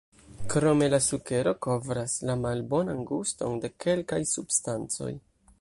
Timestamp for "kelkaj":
3.85-4.23